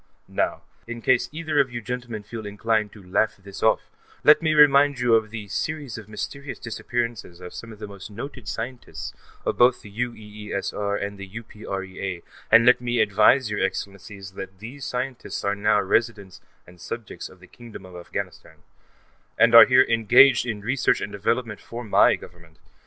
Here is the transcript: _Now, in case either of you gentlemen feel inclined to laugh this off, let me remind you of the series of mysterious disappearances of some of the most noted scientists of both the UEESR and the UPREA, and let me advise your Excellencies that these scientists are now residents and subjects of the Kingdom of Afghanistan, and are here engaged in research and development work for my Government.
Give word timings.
_Now, 0.27 0.63
in 0.87 0.99
case 1.03 1.29
either 1.31 1.59
of 1.59 1.71
you 1.71 1.79
gentlemen 1.79 2.23
feel 2.23 2.43
inclined 2.47 2.91
to 2.93 3.03
laugh 3.07 3.37
this 3.37 3.61
off, 3.61 3.91
let 4.23 4.41
me 4.41 4.55
remind 4.55 4.97
you 4.99 5.13
of 5.13 5.29
the 5.29 5.47
series 5.47 5.95
of 5.95 6.09
mysterious 6.09 6.57
disappearances 6.57 7.39
of 7.39 7.53
some 7.53 7.71
of 7.71 7.77
the 7.77 7.85
most 7.87 8.09
noted 8.09 8.47
scientists 8.47 9.13
of 9.45 9.59
both 9.59 9.83
the 9.83 9.91
UEESR 9.95 10.99
and 10.99 11.19
the 11.19 11.27
UPREA, 11.29 12.23
and 12.49 12.65
let 12.65 12.81
me 12.81 12.99
advise 12.99 13.51
your 13.51 13.61
Excellencies 13.63 14.31
that 14.31 14.57
these 14.57 14.85
scientists 14.85 15.43
are 15.43 15.53
now 15.55 15.79
residents 15.79 16.41
and 16.65 16.81
subjects 16.81 17.29
of 17.29 17.39
the 17.39 17.45
Kingdom 17.45 17.85
of 17.85 17.95
Afghanistan, 17.95 18.63
and 19.37 19.53
are 19.53 19.67
here 19.67 19.83
engaged 19.87 20.47
in 20.47 20.61
research 20.61 20.99
and 20.99 21.11
development 21.11 21.59
work 21.59 21.67
for 21.67 21.83
my 21.83 22.15
Government. 22.15 22.57